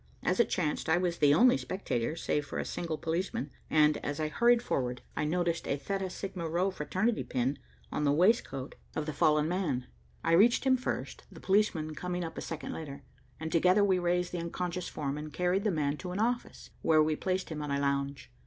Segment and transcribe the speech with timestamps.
[0.23, 4.19] As it chanced, I was the only spectator, save for a single policeman, and, as
[4.19, 7.59] I hurried forward, I noticed a Theta Sigma Rho fraternity pin
[7.91, 9.85] on the waistcoat of the fallen man.
[10.23, 13.03] I reached him first, the policeman coming up a second later,
[13.39, 17.03] and together we raised the unconscious form and carried the man to an office, where
[17.03, 18.31] we placed him on a lounge.